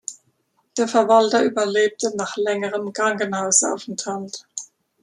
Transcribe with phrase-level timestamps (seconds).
[0.79, 4.47] Der Verwalter überlebte nach längerem Krankenhausaufenthalt.